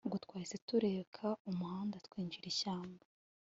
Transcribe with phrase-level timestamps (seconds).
[0.05, 3.03] ubwo twahise tureka, umuhanda twinjira iyishyamba